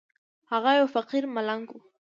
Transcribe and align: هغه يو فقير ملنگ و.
هغه 0.51 0.71
يو 0.79 0.87
فقير 0.95 1.23
ملنگ 1.35 1.65
و. 1.73 1.77